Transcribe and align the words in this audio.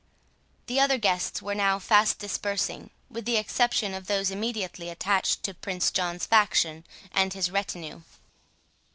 The 0.65 0.79
other 0.79 0.97
guests 0.97 1.43
were 1.43 1.53
now 1.53 1.77
fast 1.77 2.17
dispersing, 2.17 2.89
with 3.07 3.25
the 3.25 3.37
exception 3.37 3.93
of 3.93 4.07
those 4.07 4.31
immediately 4.31 4.89
attached 4.89 5.43
to 5.43 5.53
Prince 5.53 5.91
John's 5.91 6.25
faction, 6.25 6.85
and 7.11 7.33
his 7.33 7.51
retinue. 7.51 8.01